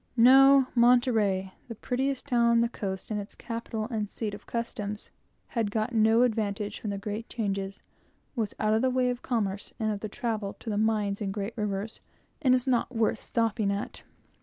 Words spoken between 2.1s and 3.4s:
town on the coast, and its